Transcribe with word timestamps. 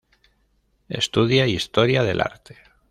Estudia 0.89 1.45
Historia 1.45 2.01
del 2.01 2.21
Arte. 2.21 2.57